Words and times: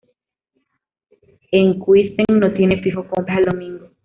Enkhuizen 1.51 2.25
no 2.35 2.51
tiene 2.55 2.81
fijo 2.81 3.05
compras 3.07 3.37
el 3.37 3.45
domingo. 3.51 3.91